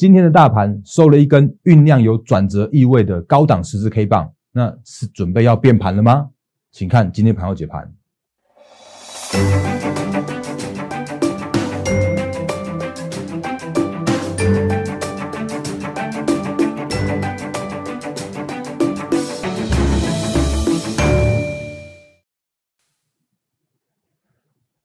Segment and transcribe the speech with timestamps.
[0.00, 6.30] 今天的大盘收了一根酝酿有转折意味的高档十字 K 棒，那是准备要变盘了吗？
[6.72, 7.92] 请看今天盘后解盘。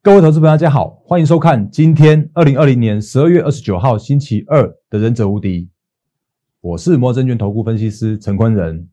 [0.05, 5.61] 各位投资朋友，大家好，欢迎收看今天二零二零年十二月二十九号星期二的《忍者无敌》，
[6.61, 8.87] 我是摩证券投顾分析师陈坤仁。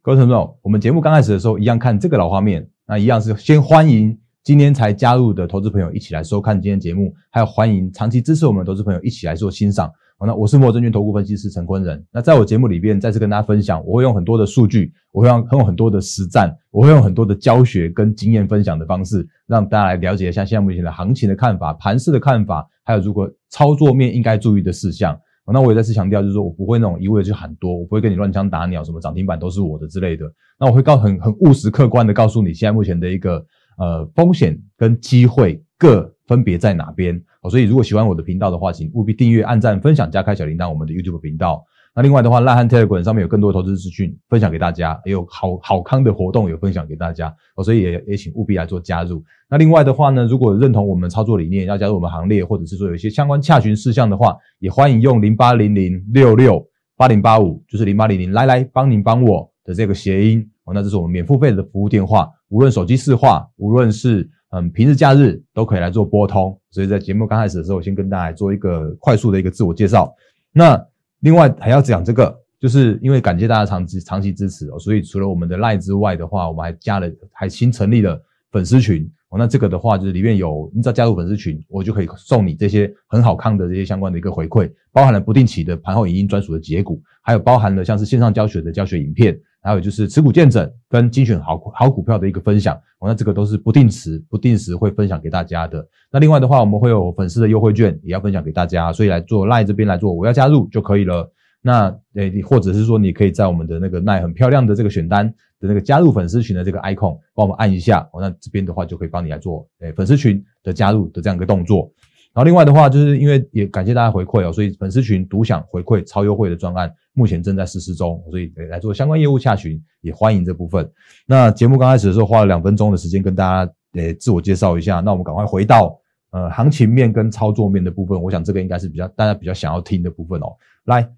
[0.00, 9.90] 各位朋友，我们节目刚开始的时候，一样看这个老画面，那一样是先欢迎今天才加入的投资朋友一起来收看今天节目，还有欢迎长期支持我们的投资朋友一起来做欣赏。
[10.18, 12.04] 好，那我是摩证券投顾分析师陈坤仁。
[12.12, 25.18] 那在我节目里边，再次跟大家分享，我会用很多的数据，我会用用很多的实战，我会用很多的教学跟经验分享的方式，让大家来了解一下现在目前的行情的看法、盘势的看法，还有如果操作面应该注意的事项。
[25.46, 30.26] 那我也再次强调，就是说我不会那种一味的去喊多，我不会跟你乱枪打鸟，什么涨停板都是我的之类的。
[30.60, 33.42] 那我会告很很务实客观的告诉你，现在目前的一个
[33.78, 36.12] 呃风险跟机会各。
[36.26, 37.22] 分别在哪边？
[37.42, 41.62] 哦，所以如果喜欢我的频道的话，请务必订阅、按赞、分享、加开小铃铛，我们的 YouTube 频道。
[41.94, 47.28] 那另外的话，赖汉 Telegram 上面有更多投资资讯分享给大家，也有好好康的活动有分享给大家。
[47.56, 49.22] 哦，所以也也请务必来做加入。
[49.50, 60.50] 那另外的话呢，如果认同我们操作理念，要加入我们行列，或者是说有一些相关洽询事项的话，也欢迎用零八零零六六八零八五，就是零八零零来来帮您帮我的这个谐音。
[60.64, 64.28] 哦，那这是我们免付费的服务电话，无论手机市话，无论是。
[64.56, 70.14] 嗯，平日假日都可以来做拨通，所以在节目刚开始的时候，先跟大家做一个快速的一个自我介绍。
[70.52, 70.80] 那
[71.22, 78.16] 另外还要讲这个，就是因为感谢大家长期长期支持哦，所以除了我们的赖之外的话，我们还加了还新成立了
[78.52, 79.36] 粉丝群哦。
[79.36, 89.36] 那这个的话就是里面有，你只要加入粉丝群，我就可以送你这些很好看的这些相关的一个回馈，包含了不定期的盘后影音专属的结股，还有包含了像是线上教学的教学影片。
[89.64, 95.84] 还有就是持股见证跟精选好好股票的一个分享，哦，那这个都是不定时、不定时会分享给大家的。
[96.12, 101.32] 那另外的话，我们会有粉丝的优惠券也要分享给大家，所以来做赖这边来做，我要加入就可以了。
[101.62, 105.26] 那诶，或者是说你可以在我们的那个奈很漂亮的这个选单
[105.58, 111.90] 的那个加入粉丝群的这个 icon 帮我们按一下，哦，那这边的话就可以帮你来做诶粉丝群的加入的这样一个动作。
[112.34, 120.88] 然后另外的话，就是因为也感谢大家回馈哦，所以粉丝群独享回馈超优惠的专案，目前正在实施中，所以来做相关业务洽询也欢迎这部分。
[121.26, 125.98] 那节目刚开始的时候花了两分钟的时间跟大家呃自我介绍一下，那我们赶快回到
[126.32, 130.46] 呃行情面跟操作面的部分，我想这个应该是比较大家比较想要听的部分哦。
[130.84, 131.08] 来，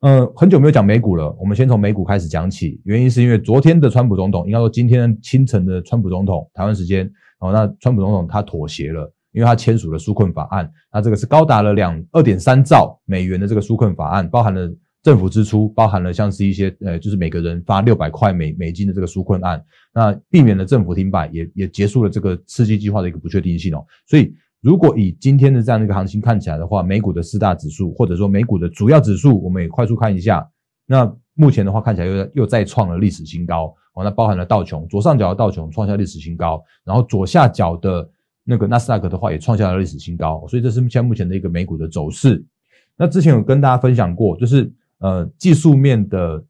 [0.00, 9.12] 呃，很久没有讲美股了，我们先从美股开始讲起，原因是因为昨天的川普总统，应该说今天清晨的川普总统台湾时间哦，那川普总统他妥协了。
[9.32, 14.68] 因为他签署了纾困法案，那这个是高达了两二点三兆美元的这个纾困法案，包含了
[15.02, 19.62] 政府支出，包含了像是一些呃，就是每个人发六百块美美金的这个纾困案，
[19.94, 23.84] 那避免了政府停摆，也也结束了这个刺激计划的一个不确定性哦。
[24.06, 30.46] 所以，如果以今天的这样的一个行情看起来的话，美股的四大指数或者说美股的主要指数，我们也快速看一下，
[30.86, 34.04] 那目前的话看起来又又再创了历史新高哦。
[34.04, 38.08] 那包含了道琼左上角的道琼创下历史新高，然后左下角的。
[38.42, 42.42] 那个纳斯达克的话也创下了历史新高，所以这是现在目前的一个美股的走势。
[42.96, 46.42] 那之前有跟大家分享过，就是呃技术面的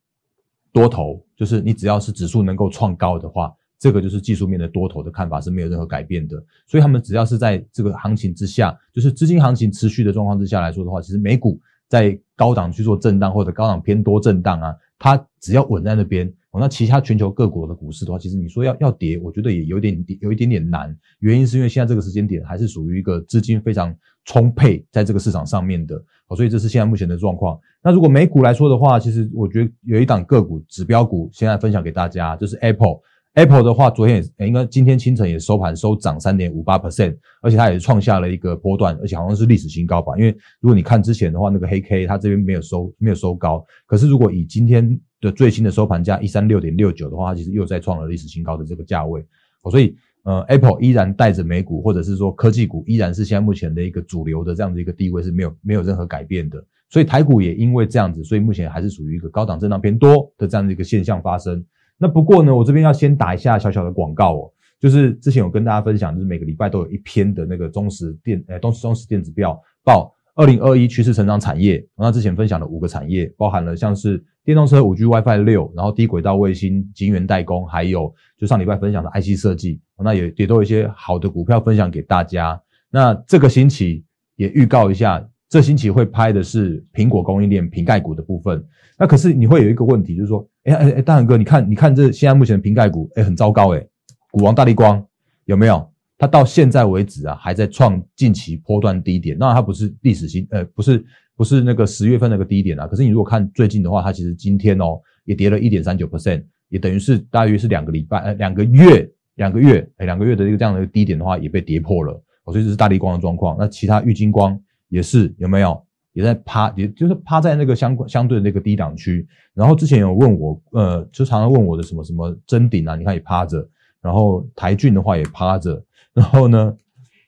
[0.72, 6.36] 多头，就是你只要是指数能够创高的话，这个就是技术面的多头的看法是没有任何改变的。
[6.66, 16.32] 所以他们只要是在这个行情之下，就是资金行情持续的状况之下来说的话，其实美股在高档去做震荡或者高档偏多震荡啊，它只要稳在那边。
[16.52, 20.92] 那其他全球各国的股市的话，其实你说要要跌，我觉得也有点有一点点难。
[21.20, 27.58] 原因是因为现在这个时间点还是属于一个资金非常充沛在这个市场上面的，好，所以这是现在目前的状况。
[27.82, 33.00] 那如果美股来说的话，其实我觉得有一档个股指标股，现在分享给大家，就是 Apple。
[33.34, 40.16] Apple 的话，昨天也应该今天清晨也收盘收涨三点五八 percent，而且它也是创下了一个波段，而且好像是历史新高吧。
[40.16, 49.24] 因为如果你看之前的话，那个黑 K 它这边没有收没有收高，可是如果以今天的最新的收盘价一三六点六九的话，它其实又再创了历史新高的这个价位，
[49.70, 61.64] 所以呃，Apple 依然带着美股或者是说科技股依然是现在目前的一个主流的这样的一个地位是没有没有任何改变的，所以台股也因为这样子，所以目前还是属于一个高档震荡偏多的这样的一个现象发生。
[61.96, 70.14] 那不过呢，我这边要先打一下小小的广告哦，就是之前有跟大家分享，就是每个礼拜都有一篇的那个中实电呃中中实电子报报。
[70.40, 82.58] 二零二一趋势成长产业，那之前分享的五个产业，包含了像是电动车、五 G、WiFi 六，然后低轨道卫星、晶圆代工，还有就上礼拜分享的 IC 设计，那也也都有一些好的股票分享给大家。
[82.90, 84.02] 那这个星期
[84.36, 88.64] 也预告一下，这星期会拍的是苹果供应链瓶盖股的部分。
[88.98, 93.86] 那可是你会有一个问题，就是说，哎哎哎，大恒哥，你看你看这现在目前的瓶盖股，哎，很糟糕哎，
[94.30, 95.04] 股王大力光
[95.44, 95.86] 有没有？
[96.20, 99.34] 它到现在为止啊，还在创近期波段低点。
[99.38, 101.02] 那它不是历史新，呃，不是
[101.34, 102.86] 不是那个十月份那个低点啊。
[102.86, 112.22] 可是你如果看最近的话，它其实今天哦也跌了一点三九 percent，也等于是大约是两个礼拜，呃，两个月，两个月，哎，两个月的一个这样的一个低点的话，也被跌破了。
[112.44, 113.56] 所以这是大力光的状况。
[113.58, 115.82] 那其他玉金光也是有没有？
[116.12, 119.26] 也在趴，也就是趴在那个相相对的那个低档区。
[119.54, 123.66] 然后之前有问我，呃，就常常问我的什么什么真顶啊，你看也趴着。
[124.02, 125.82] 然后台骏的话也趴着。
[126.14, 126.76] 然后呢，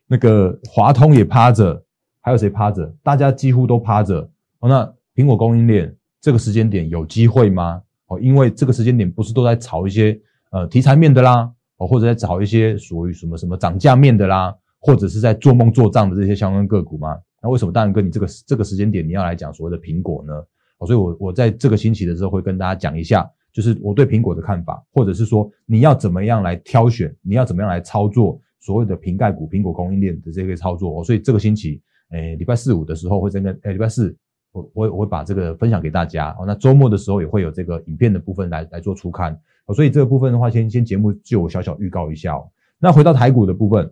[0.07, 1.83] 那个华通也趴着，
[2.21, 2.93] 还有谁趴着？
[3.03, 4.29] 大家几乎都趴着。
[4.59, 7.83] 哦，那苹果供应链这个时间点有机会吗？
[8.07, 10.19] 哦，因为这个时间点不是都在炒一些
[10.51, 17.17] 呃题材面的啦，哦，或者在炒一些属于什么什么涨价面的啦，或者是在做梦做账的这些相关个股吗？
[17.41, 20.35] 那为什么大然哥你这个这个时间点你要来讲所谓的苹果呢？
[20.79, 28.41] 哦，所以我我在这个星期的时候会跟大家讲一下，就是我对苹果的看法，或者是说你要怎么样来挑选，你要怎么样来操作。
[28.63, 31.83] 所谓的瓶盖股、苹果供应链的这个操作哦，所以这个星期，
[32.13, 34.17] 诶，礼拜四五的时候会真的，诶，礼拜四
[34.53, 36.45] 我我我会把这个分享给大家哦。
[36.47, 39.75] 那周末的时候也会有这个影片的部分来来做出刊哦。
[39.75, 42.49] 所以这个部分的话，先先节目就我小小预告一下哦。
[42.79, 43.91] 那回到台股的部分，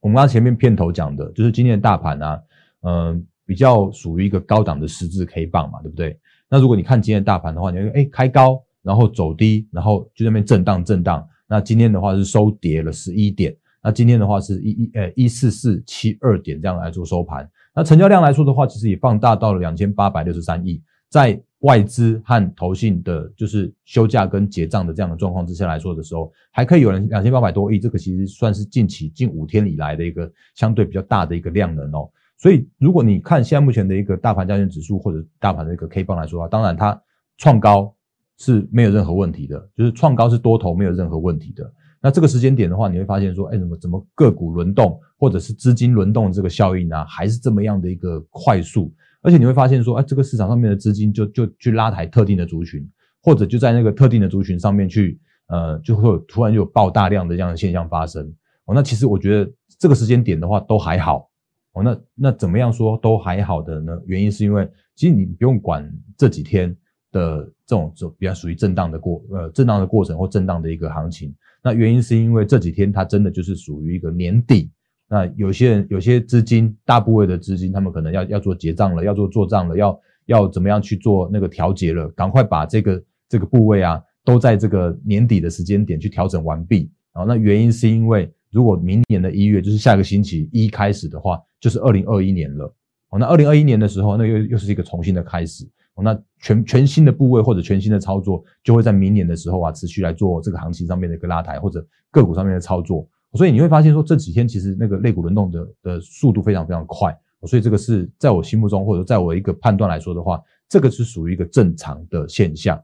[0.00, 2.42] 我们刚前面片头讲的就是今天的大盘啊，
[2.82, 6.18] 嗯，比较属于一个高档的十字 K 棒嘛，对不对？
[6.48, 11.26] 那如果你看今天的大盘的话，你会诶开高，然后走低，然后就那边震荡震荡。
[11.48, 13.54] 那今天的话是收跌了十一点。
[13.86, 17.48] 那今天的话是一一呃一四四七二点这样来做收盘。
[17.72, 20.82] 那成交量来说的话，其实也放大到了两千八百六十三亿。
[21.08, 32.10] 在外资和投信的，就是休假跟结账的这样的状况之下来说的时候，还可以有人两千八百多亿，这个其实算是近期近五天以来的一个相对比较大的一个量能哦。
[32.36, 37.00] 所以如果你看现在目前的一个大盘加权指数或者大盘的一个 K 棒来说的话，当然它
[37.38, 37.94] 创高
[38.36, 41.72] 是没有任何问题的，就是创高是多头没有任何问题的。
[42.00, 48.92] 那这个时间点的话，你会发现说，哎，怎么怎么个股轮动或者是资金轮动这个效应呢，还是这么样的一个快速？
[49.22, 52.88] 而且你会发现说，哎，这个市场上面的资金就就去拉抬特定的族群，
[53.22, 58.24] 或者就在那个特定的族群上面去，呃，就会突然就有爆大量的这样的现象发生。
[58.66, 61.28] 哦，那其实我觉得这个时间点的话都还好。
[61.72, 63.98] 哦，那那怎么样说都还好的呢？
[64.06, 66.76] 原因是因为其实你不用管这几天
[67.10, 71.34] 的这种就比较属于震荡的过呃震荡的过程或震荡的一个行情。
[71.66, 74.70] 那原因是因为这几天它真的就是属于一个年底，
[75.08, 86.88] 那有些人有些资金大部位的资金，他们可能要要做结账了，要做做账了，要要怎么样去做那个调节了，赶快把这个这个部位啊，都在这个年底的时间点去调整完毕。
[87.12, 92.72] 然后那原因是因为如果明年的一月就是下个星期一开始的话，就是二零二一年了。
[93.10, 95.68] 哦，那二零二一年的时候，那又又是一个重新的开始。
[96.02, 103.08] 那全全新的部位或者全新的操作，就会在明年的时候啊，持续来做这个行情上面的一个拉抬，或者个股上面的操作。
[103.34, 107.16] 所以你会发现说，这几天其实那个类股轮动的的速度非常非常快。
[107.46, 112.82] 所以这个是在我心目中，或者在我一个判断来说的话，这个是属于一个正常的现象。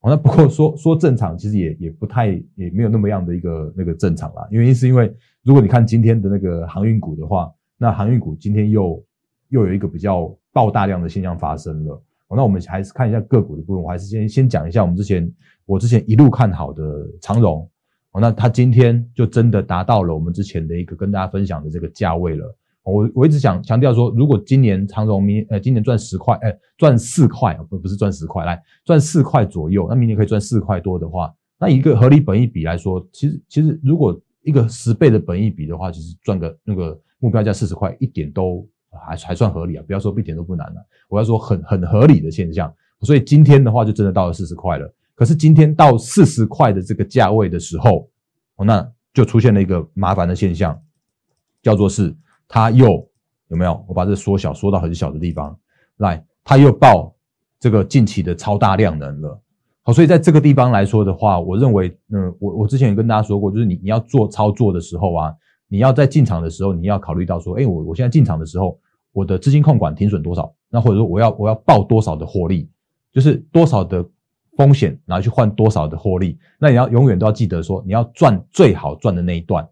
[0.00, 4.46] 那不过说说正常，其实也也不太也没有那么样的一个那个正常啦。
[4.50, 5.12] 原因是因为
[5.42, 9.02] 如果你看今天的那个航运股的话，那航运股今天又
[9.48, 12.02] 又有一个比较爆大量的现象发生了。
[12.36, 15.32] 那我们还是看一下个股的部分，我还是先先讲一下我们之前
[15.64, 16.82] 我之前一路看好的
[17.22, 17.66] 长荣，
[18.12, 22.56] 哦，那它今天就真的达到了我们之前的一个跟大家分享的这个价位了。
[22.82, 38.68] 我我一直想强调说，如果今年长荣明呃今年赚十块，哎赚四块不不是赚十块，来赚四块左右，那明年可以赚四块多的话，那一个合理本益比来说，其实其实如果一个十倍的本益比的话，其实赚个那个目标价四十块一点都。
[38.90, 40.86] 还还算合理啊，不要说一点都不难了。
[41.08, 44.92] 我要说很很合理的现象，所以今天的话就真的到了四十块了。
[45.14, 48.08] 可是今天到四十块的这个价位的时候，
[48.56, 50.80] 哦，那就出现了一个麻烦的现象，
[51.62, 52.14] 叫做是
[52.46, 52.86] 它又
[53.48, 53.84] 有没有？
[53.88, 55.58] 我把这缩小缩到很小的地方
[55.98, 57.14] 来，它又爆
[57.58, 59.40] 这个近期的超大量能了。
[59.82, 65.34] 好，所以在这个地方来说的话，我认为，嗯，我我之前也跟大家说过，就是你你要做操作的时候啊。
[65.68, 68.78] 你要在进场的时候，你要考虑到说，哎，我我现在进场的时候，
[69.12, 70.52] 我的资金控管停损多少？
[70.70, 72.68] 那或者说我要我要报多少的获利，
[73.12, 74.04] 就是多少的
[74.56, 76.38] 风险拿去换多少的获利？
[76.58, 79.66] 那你要永远都要记得说，你要赚最好赚的那一段。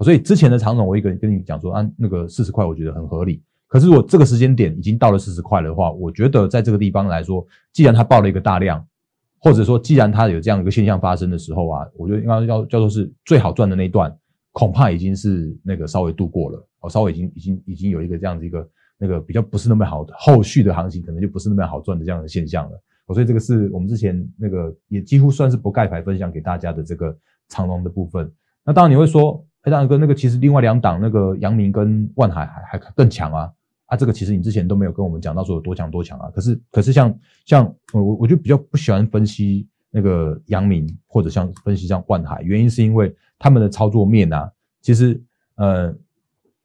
[0.00, 3.40] 所以之前的长总，我一个人跟你讲说，按那个四十块，我觉得很合理。
[3.68, 8.84] 可是如果这个时间点已经到了四十块的话，我觉得在这个地方来说，既然它报了一个大量，
[9.38, 14.14] 或者说既然它有这样一个现象发生的时候啊，我觉得应该叫叫做是最好赚的那一段。
[14.52, 18.68] 恐怕已经是那个稍微度过了，哦，稍微已经已经已经有一个这样子一个
[18.98, 22.80] 那个比较不是那么好的，后续的行情可能就不是那么好赚的这样的现象了。
[23.12, 27.14] 所以这个是我们之前那个也几乎算是不盖牌分享给大家的这个
[27.48, 28.30] 长龙的部分。
[28.64, 33.52] 那当然你会说，哎，大哥，那个其实另外两档那个阳明跟万海还还更强啊。
[33.86, 36.30] 啊，这个其实你之前都没有跟我们讲到说有多强多强啊。
[36.30, 45.22] 可是可是像像我我我就比较不喜欢分析那个阳明或者像分析像万海，原因是因为他们的操作面啊，其实
[45.56, 45.94] 呃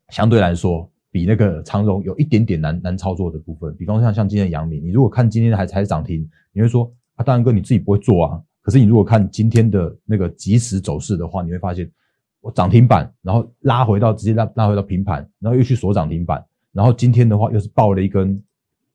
[0.10, 3.76] 相对来说比那个长荣有一点点难难操作的部分。
[3.76, 8.42] 比方像像今天的阳明，你如果看今天还才涨停，你会说啊，大然哥你自己不会做啊。
[8.62, 11.90] 可是你如果看今天的那个即时走势的话，你会发现
[12.42, 16.44] 我涨停板，然后拉回到直接拉拉回到平盘，然后又去锁涨停板。
[16.72, 18.42] 然后今天的话又是爆了一根，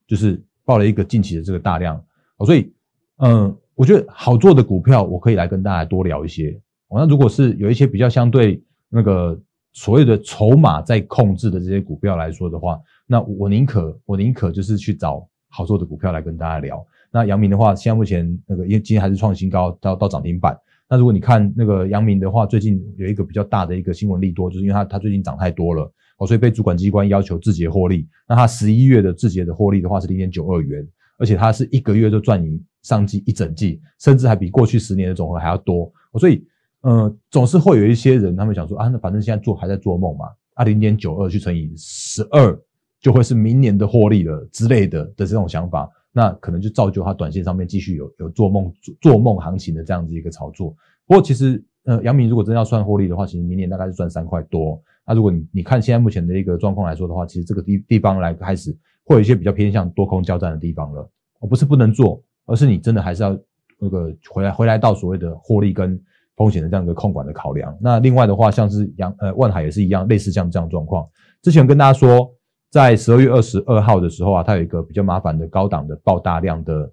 [0.06, 2.02] 就是爆了一个近期的这个大量，
[2.46, 2.72] 所以
[3.16, 6.60] 嗯，我觉得好做的股票我可以来跟大家多聊一些。
[6.94, 9.40] 那如果是有一些比较相对那个
[9.72, 16.84] 所谓的筹码在控制的这些股票来说的话，那我宁可我宁可就是去找好做的股票来跟大家聊。
[17.10, 20.56] 那阳明的话，现在目前那个因为今天还是创新高到到涨停板。
[20.88, 25.90] 那如果你看那个阳明的话，最近有一个比较大的一个新闻利多，就是因为它它最近涨太多了。
[26.18, 30.86] 哦所以被主管机关要求自结获利，那它十一月的自结的获利的话是零点九二元，
[31.18, 35.90] 而且它是一个月就赚赢上季一整季，甚至还比过去十年的总和还要多。
[36.18, 36.44] 所以，
[36.82, 42.58] 呃，总是会有一些人他们想说啊，那反正现在做还在做梦嘛，啊，零点九二去乘以十二
[43.00, 50.70] 就会是明年的获利了之类的的这种想法，那可能就造就它短线上面继续有有做梦做梦行情的这样子一个炒作。
[51.06, 54.80] 不过其实，呃，杨明如果真要算获利的话，其实明年大概是赚三块多。
[55.04, 61.10] 那如果你你看现在目前的一个状况来说的话，其实这个地地方来开始会有一些比较偏向多空交战的地方了。
[61.40, 63.36] 我不是不能做，而是你真的还是要
[63.78, 65.98] 那个回来回来到所谓的获利跟
[66.36, 67.76] 风险的这样一个控管的考量。
[67.80, 71.08] 那另外的话，像是阳呃万海也是一样，类似像这样状况。
[71.40, 72.30] 之前跟大家说，
[72.70, 76.92] 在十二月二十二号的时候啊，它有一个比较麻烦的高档的爆大量的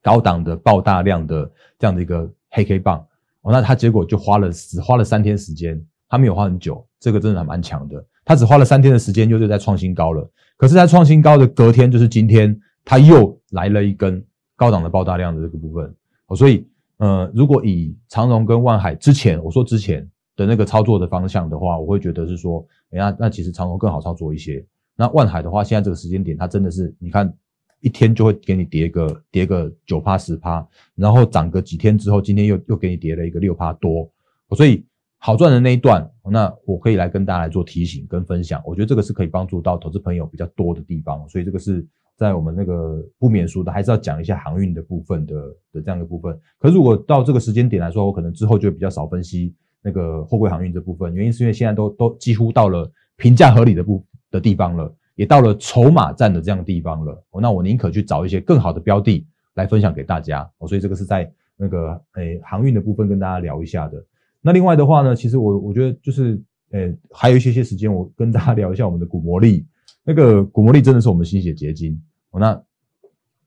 [0.00, 3.04] 高档的爆大量的这样的一个黑 K 棒
[3.42, 5.84] 哦，那它结果就花了只花了三天时间。
[6.12, 8.04] 他没有花很久，这个真的还蛮强的。
[8.24, 10.28] 他只花了三天的时间，又是在创新高了。
[10.56, 14.20] 可是，在创新高的隔天，就是今天，他又来了一根
[14.60, 15.94] 高档的爆大量的这个部分。
[16.26, 16.66] 哦，所以，
[16.98, 24.62] 呃，如果以长荣跟万海之前我说之前的那个操作的方向的话，我会觉得是说，哎呀，那其实长荣更好操作一些。
[24.96, 27.32] 那万海的话，现在这个时间点，它真的是，你看
[27.80, 34.06] 一天就会给你跌个跌个九趴十趴，然后涨个几天之后，今天又又给你跌了一个六趴多。
[34.54, 34.84] 所以。
[35.22, 38.58] 好赚的那一段，那我可以来跟大家来做提醒跟分享。
[38.64, 41.86] 我觉得这个是可以帮助到投资朋友比较多的地方，所以这个是
[42.20, 45.34] 在我们那个不免俗的，还是要讲一下航运的部分的
[45.72, 46.38] 的这样的部分。
[46.58, 57.24] 可是如果到这个时间点来说，我可能之后就比较少分析那个货柜航运这部分，原因是因为现在都都几乎到了评价合理的部的地方了，也到了筹码战的这样的地方了。
[57.40, 60.42] 那我宁可去找一些更好的标的来分享给大家。
[60.58, 64.04] 哦所以这个是在那个诶航运的部分跟大家聊一下的。
[64.42, 66.38] 那另外的话呢，其实我我觉得就是，
[66.72, 69.66] 呃，还有一些些时间，我跟大家聊一下我们的股魔力。
[70.02, 72.00] 那个股魔力真的是我们心血结晶，
[72.30, 72.60] 哦那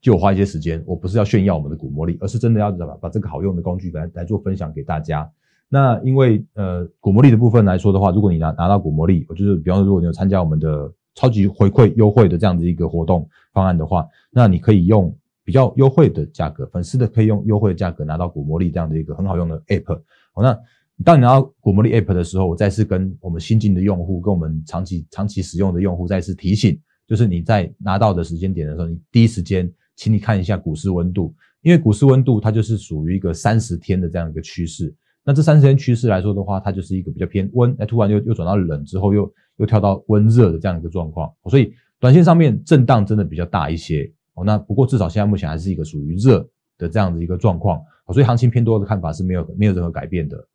[0.00, 0.82] 就花一些时间。
[0.86, 5.30] 我不是要炫耀我们的股魔力，而是真的要把把这个好用的工具来来做分享给大家。
[5.68, 20.00] 那因为呃，股魔力的部分来说的话，如果你拿拿到股魔力，我就是比方说，如果你有参加我们的超级回馈优惠的这样子一个活动方案的话，那你可以用比较优惠的价格，粉丝的可以用优惠的价格拿到股魔力这样的一个很好用的 app。
[20.32, 20.58] 好，那。
[21.04, 34.94] 当你拿到股魔力 App 的时候，我再次跟我们新进的用户，跟我们长期长期使用的用户再次提醒，就是你在拿到的时间点的时候，你第一时间，请你看一下股市温度，因为股市温度它就是属于一个三十天的这样一个趋势。
[35.24, 41.32] 那这三十天趋势来说的话，它就是一个比较偏温，哎，突然又又转到冷之后，又又跳到温热的这样一个状况。
[41.46, 44.10] 所以短线上面震荡真的比较大一些。
[44.34, 46.46] 哦，那不过至少现在目前还是一个属于热
[46.76, 47.80] 的这样的一个状况。
[48.12, 50.46] 所以行情偏多的看法是没有没有任何改变的。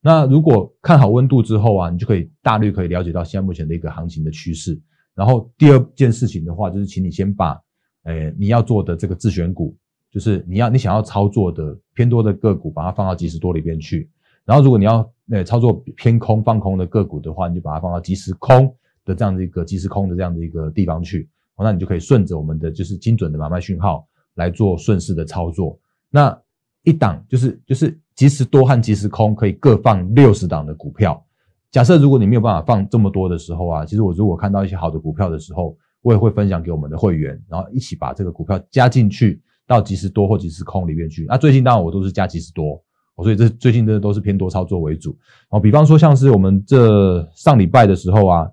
[0.00, 4.80] 那如果看好温度之后啊，你就可以大略可以了解到现在目前的一个行情的趋势。
[5.16, 7.60] 然后第二件事情的话，就是请你先把，
[8.04, 9.74] 诶你要做的这个自选股，
[10.12, 14.08] 就是你要你想要操作的偏多的个股，把它放到即时多里边去。
[14.44, 18.72] 然后如果你要诶操作偏空放空的个股的话，你就把它放到即时空
[19.04, 21.28] 的这样的一个即时空的这样的一个地方去。
[21.58, 25.78] 那你就可以顺着我们的就是精准的买卖讯号来做顺势的操作。
[26.10, 26.38] 那
[26.82, 31.25] 一档就是就是即时多和即时空可以各放六十档的股票。
[31.70, 41.26] 假设如果你没有办法放这么多的时候啊，其实我如果看到一些好的股票的时候，我也会分享给我们的会员，然后一起把这个股票加进去到即时多或即时空里面去。
[41.28, 42.80] 那最近当然我都是加即时多，
[43.22, 45.10] 所以这最近真的都是偏多操作为主。
[45.10, 48.48] 然后比方说像是我们这上礼拜的时候啊，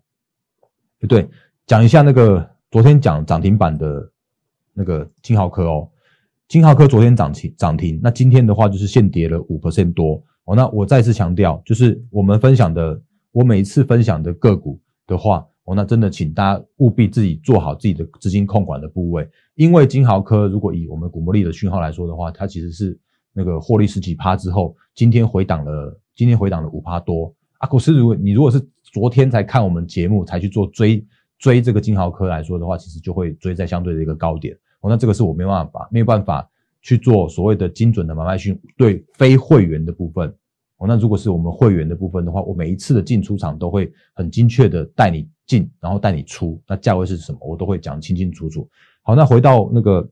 [1.00, 1.30] 不对，
[1.68, 4.12] 讲一下那个昨天讲涨停板的
[4.74, 5.88] 那个金浩科哦，
[6.48, 10.56] 金浩科昨天涨停涨停，那今天的话就是现跌了五个现多哦。
[10.56, 22.98] 那我再次强调，就是我们分享的，我每一次分享的个股的话哦，那真的请大家务必自己做好自己的资金控管的部位，因为金豪科如果以我们股魔力的讯号来说的话，它其实是
[23.34, 27.68] 那个获利十几趴之后，今天回档了，今天回档了五趴多啊。
[27.68, 31.06] 可是如果你如果是昨天才看我们节目才去做追。
[31.40, 34.90] 追这个金豪科来说的话，其实就会追在相对的一个高点哦。
[34.90, 36.50] 那这个是我没有办法，没有办法
[36.84, 40.30] 去做所谓的精准的买卖讯对非会员的部分
[40.78, 40.88] 哦。
[40.88, 48.70] 那如果是我们会员的部分的话，我每一次的进出场都会很精确的带你进，然后带你出，那价位是什么，我都会讲清清楚楚。
[49.02, 50.08] 好，那回到那个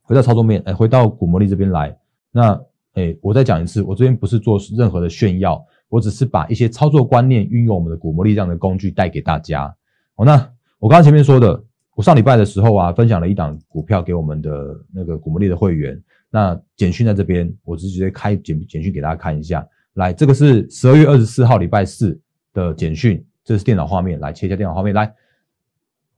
[0.00, 1.94] 回到操作面，哎，回到古魔力这边来，
[2.32, 2.58] 那
[2.94, 9.76] 哎，我再讲一次，我这边不是做任何的炫耀，我只是把一些操作观念运用我们的古魔力这样的工具带给大家。
[10.14, 10.50] 好，那。
[10.78, 11.64] 我刚刚前面说的，
[11.96, 15.98] 我上礼拜的时候啊，分享了一档股票给我们的那个股魔力的会员。
[16.28, 19.66] 那简讯在这边，我直接开简简讯给大家看一下。
[19.94, 22.20] 来，这个是十二月二十四号礼拜四
[22.52, 24.20] 的简讯，这是电脑画面。
[24.20, 24.94] 来切一下电脑画面。
[24.94, 25.10] 来，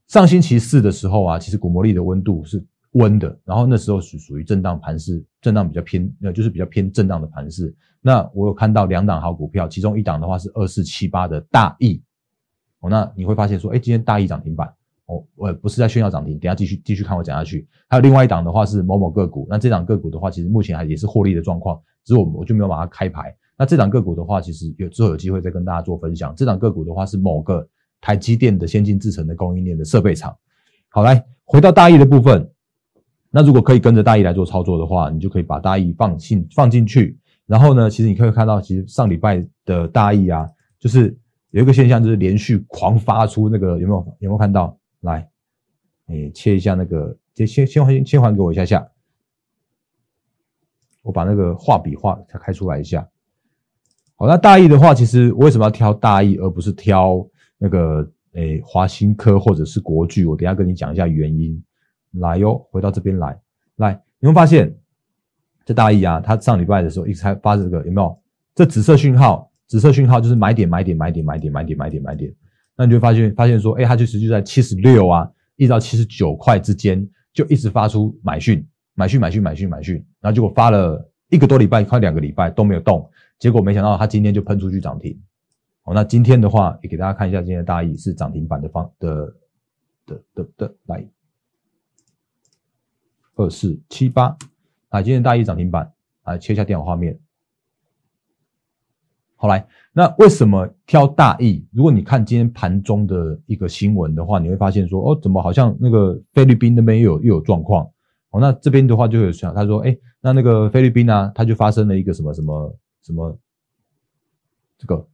[0.09, 2.61] 上星期四的时候啊，其实股魔力的温度是
[2.95, 7.73] 温的，然后那时候是属于震荡盘势，震荡比较偏，呃，就是比较偏震荡的盘势。
[8.01, 12.03] 那我有看到两档好股票，其中一档的话是二四七八的大益。
[12.81, 14.73] 哦，那你会发现说，哎，今天大益涨停板，
[15.49, 17.67] 哦，我不是在炫耀涨停，等下继续继续看我讲下去。
[17.89, 23.35] 还有另外一档的话是某某个股，那这档个股的话，其实目前还也是获利的状况，只是我我就没有把它开牌。
[23.57, 26.35] 那这档个股的话，其实有之后有机会再跟大家做分享。
[26.37, 27.67] 这档个股的话是某个
[28.01, 30.37] 台积电的先进制程的供应链的设备厂。
[30.89, 32.49] 好，来回到大意的部分，
[33.31, 37.19] 那如果可以跟着大意来做操作的话，你就可以把大意放进放进去。
[37.47, 41.17] 然后呢，其实你可以看到，其实上礼拜的大意啊，就是。
[41.51, 44.79] 有一个现象就是连续狂发出那个有没有有没有看到？
[45.01, 45.27] 来，
[46.09, 48.87] 哎，切一下那个，先先先还先还给我一下下。
[51.03, 53.09] 我把那个画笔画它开出来一下。
[54.17, 60.27] 好，那大意的话，其实为什么要挑大意而不是挑那个诶华新科或者是国巨？
[60.27, 61.63] 我等下跟你讲一下原因。
[62.13, 63.39] 来哟，回到这边来，
[63.77, 64.75] 来，你会发现
[65.65, 68.19] 这大意啊，它上礼拜的时候一直在发这个有没有？
[68.55, 69.49] 这紫色讯号。
[69.67, 72.35] 紫色讯号就是买点，买点，买点，买点，买点，买点，买点。
[72.75, 79.97] 那你就发现，发现说，哎，它就是就在七十六啊，一直到七十九块之间，就一直发出买讯，买讯，买讯，买讯，买讯。
[80.21, 83.11] 然后结果发了一个多礼拜，快两个礼拜都没有动。
[83.41, 85.21] 结果没想到它今天就喷出去涨停。
[85.83, 89.35] 哦，那今天的话也给大家看一下，今天的大意是涨停板的方的
[90.07, 91.05] 的的的来
[93.35, 94.37] 二四七八
[94.91, 95.93] 啊，今天大意涨停板
[96.23, 97.19] 啊，切一下电脑画面。
[99.41, 101.65] 好来，那为什么挑大意？
[101.73, 107.89] 如果你看今天盘中的一个新闻的话，你会发现说，哦，怎么好像那个菲律宾那边又有又有状况？
[108.31, 113.39] 哦，那这边的话就有想，他说，哎，那那个菲律宾呢，它就发生了一个什么什么什么，
[114.77, 115.07] 这个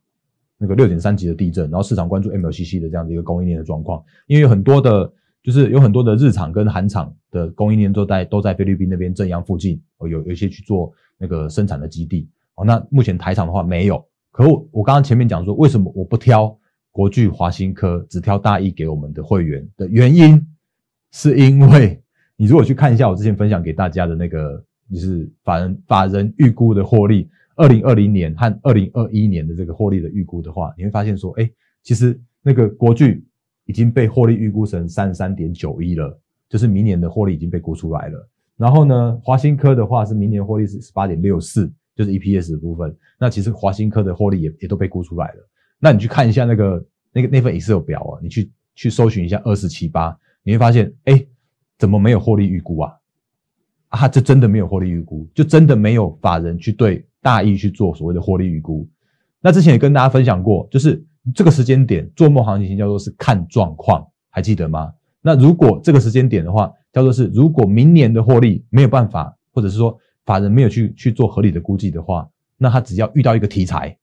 [0.56, 14.02] 那个六点三级的地震，然后市场关注 MLCC 的这样的一个供应链的状况，因为有很多的，就是有很多的日厂跟韩厂的供应链都在都在菲律宾那边正央附近，哦，有有一些去做那个生产的基地，哦，那目前台厂的话没有。
[14.34, 16.58] 可我我刚刚前面讲说，为什么我不挑
[16.90, 20.44] 国巨、华新科，只挑大益给我们的会员的原因，
[21.12, 22.02] 是因为
[22.36, 31.48] 你如果去看一下我之前分享给大家的那个，就是法人法人预估的获利，二零二零年和二零二一年的这个获利的预估的话，你会发现说，哎，
[31.84, 33.24] 其实那个国巨
[33.66, 38.28] 已经被获利预估成三十三点九一了，就是明年的获利已经被估出来了。
[38.56, 41.72] 然后呢，华新科的话是明年获利是十八点六四。
[41.94, 45.48] 就是 EPS 的部分，那其实华新科的获利也也都被估出来了。
[45.78, 51.24] 那你去看一下那个那个那份 Excel 表啊，你去去搜寻一下二四七八，你会发现，哎，
[51.78, 52.92] 怎么没有获利预估啊？
[53.88, 58.88] 啊，这真的没有获利预估，就真的没有法人去对大意去做所谓的获利预估。
[59.40, 64.92] 那之前也跟大家分享过，就是这个时间点做梦行情叫做是看状况，还记得吗？
[65.22, 69.96] 那如果这个时间点的话，叫做是如果明年的获利没有办法，或者是说。
[70.24, 73.96] 法人没有去去做合理的估计的话，那他只要遇到一个题材，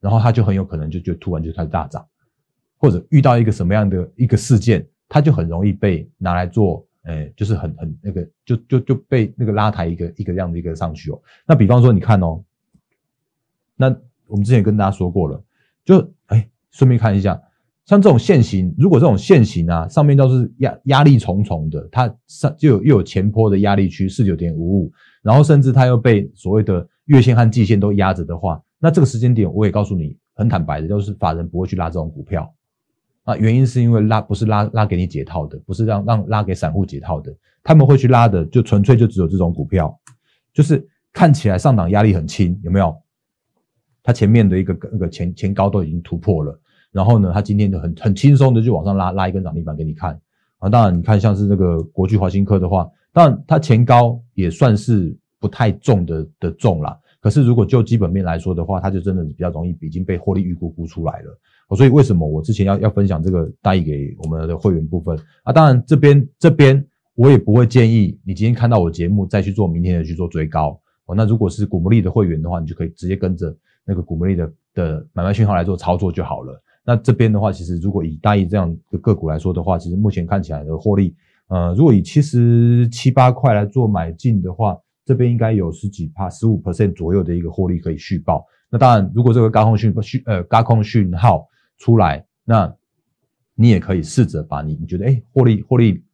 [0.00, 2.06] 然后他就很有可能就就突然就开始大涨，
[2.76, 11.20] 或者遇到一个什么样的一个事件，他就很容易被拿来做，诶，就是很很那个，就就就被那个拉抬一个一个这样的一个上去哦。
[11.46, 12.42] 那比方说你看哦，
[13.76, 13.88] 那
[14.26, 15.42] 我们之前跟大家说过了，
[15.84, 17.40] 就哎顺便看一下。
[17.86, 32.52] 像这种线型，如果这种线型啊，上面都是压压力重重的，它上就有又有前坡的压力区四九点五五，然后甚至它又被所谓的月线和季线都压着的话，那这个时间点我也告诉你，很坦白的，就是法人不会去拉这种股票，
[33.24, 39.98] 啊，原因是因为拉不是拉拉给你解套的，不是让让拉给散户解套的，他们会去拉的，就纯粹就只有这种股票，
[40.52, 42.96] 就是看起来上档压力很轻，有没有？
[44.02, 46.58] 它前面的一个那个前前高都已经突破了，
[46.92, 50.18] 然后呢，它今天就很很轻松的就往上拉拉一根涨停板给你看
[50.58, 50.68] 啊。
[50.68, 56.98] 当然，你看像是这个国巨华新科的话，当然它前高也算是不太重的的重啦。
[57.20, 61.76] 可是如果就基本面来说的话，它就真的比较容易已经被获利预估估出来了。
[61.76, 65.52] 所以为什么我之前要要分享这个大意给我们的会员部分啊？
[65.52, 66.82] 当然这边这边
[67.14, 70.80] 我也不会建议你今天看到我节目再去做明天的去做追高。
[71.16, 76.62] 那如果是古魔力的会员的话，你就可以直接跟着那个古魔力的的买卖讯号来做操作就好了。
[76.84, 81.14] 那这边的话，其实如果以大意这样的个股来说的话，其实目前看起来的获利，
[81.48, 88.44] 呃，如果以七十七八块来做买进的话，这边应该有十几帕十五 percent 左右的一个获利可以续报。
[88.70, 91.46] 那当然，如果这个高空讯讯呃高空讯号
[91.78, 92.70] 出来，那
[93.54, 96.04] 你也可以试着把你你觉得哎获利获利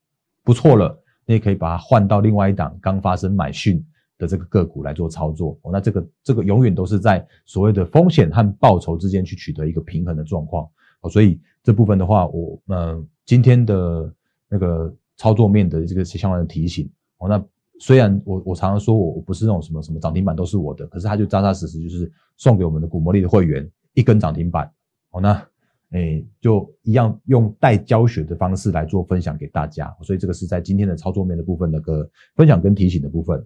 [0.44, 3.84] 不错了，你也可以把它换到另外一档刚发生买讯
[4.16, 5.58] 的这个个股来做操作。
[5.62, 10.64] 哦，那这个这个永远都是在所谓的风险和报酬之间去取得一个平衡的状况。
[11.00, 14.14] 哦，所以这部分的话，我嗯今天的
[14.48, 16.90] 那个操作面的这个相关的提醒。
[17.18, 17.44] 哦，那
[17.78, 24.70] 虽然我我常常说我我不是那种什么什么涨停板都是我的，可是它就扎扎实实就是送给我们的股魔力的会员一根涨停板。
[25.10, 25.46] 哦，那。
[25.90, 33.38] 哎，就一样用带教学的方式来做分享给大家，所以这个是在今天的操作面的部分的个分享跟提醒的部分。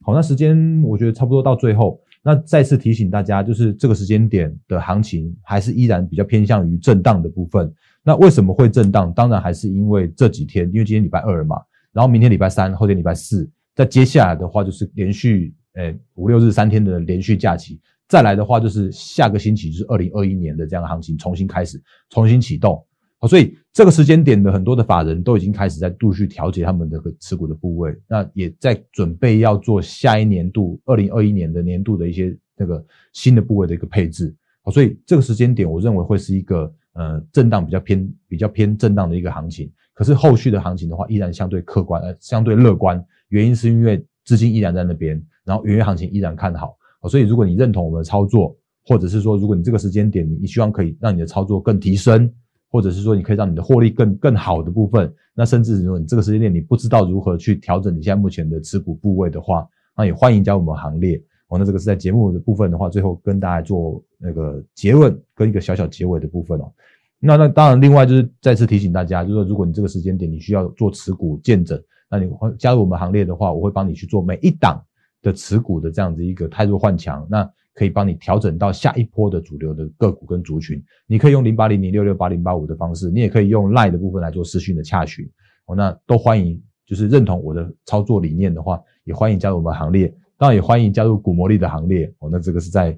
[0.00, 7.72] 好，那时间我觉得差不多到最后，那再次提醒大家，就是这个时间点的行情还是依然比较偏向于震荡的部分。
[8.04, 9.12] 那为什么会震荡？
[9.12, 11.56] 当然还是因为这几天，因为今天礼拜二嘛，
[11.92, 17.80] 然后明天礼拜三，后天礼拜四，在接下来的话就是连续诶五六日三天的连续假期。
[18.08, 22.84] 再来的话，就是下个星期就是二零二一年的这样的行情重新开始，重新启动。
[23.18, 32.84] 好，所以这个时间点的很多的法人都已经开始在陆续调节他们的持股的部位，那也在准备要做下一年度二零二一年的年度的一些那个
[33.14, 34.34] 新的部位的一个配置。
[34.62, 39.70] 好，所以这个时间点我认为会是一个呃震荡比较偏比较偏震荡的一个行情。
[39.94, 46.76] 可是后续的行情的话，依然相对客观呃相对乐观，原因是因为资金依然在那边，然后原油行情依然看好。
[47.08, 52.32] 所以，如果你认同我们的操作，或者是说，如果你这个时间点你希望可以让你的操作更提升，
[52.70, 61.20] 或者是说你可以让你的获利更更好的部分，那甚至如果你这个时间点你不知道如何去调整你现在目前的持股部位的话，那也欢迎加入我们行列。
[61.52, 66.72] 哦，那这个是在节目的部分的话，最后跟大家做那个结论跟一个小小结尾的部分哦。
[67.18, 71.78] 那那当然，另外就是再次提醒大家，就是说如果你这个时间点你需要做持股见证，
[72.10, 74.82] 那你加入我们行列的话，我会帮你去做每一档。
[75.22, 80.82] 的持股的这样子一个太弱换强，那可以帮你调整到下一波的主流的个股跟族群。
[81.06, 85.24] 你可以用零八零零六六八零八五的方式，你也可以用赖的部分来做私讯的洽询。
[85.66, 90.12] 哦，那都欢迎，就是认同我的操作理念的话，也欢迎加入我们行列。
[90.42, 92.12] 当然也欢迎加入股魔力的行列。
[92.18, 92.92] 哦，那这个是在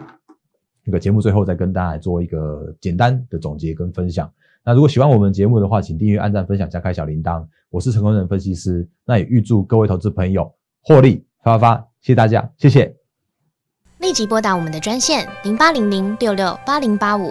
[0.83, 4.33] 那个节目最后再跟大家做一个简单的总结跟分享。
[4.65, 7.45] 那如果喜欢我们节目的话，请订阅、按赞、分享、加开小铃铛。
[7.69, 11.87] 我是成功人分析师，那也预祝各位投资朋友获利发发发。
[12.01, 12.97] 谢谢大家，谢谢。
[13.99, 17.31] 立即拨打我们的专线零八零零六六八零八五